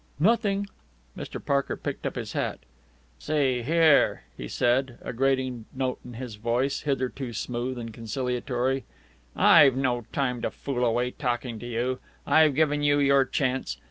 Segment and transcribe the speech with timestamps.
[0.19, 0.65] "Nothing."
[1.15, 1.39] Mr.
[1.45, 2.57] Parker picked up his hat.
[3.19, 8.85] "See here," he said, a grating note in his voice, hitherto smooth and conciliatory,
[9.35, 11.99] "I've no time to fool away talking to you.
[12.25, 13.77] I've given you your chance.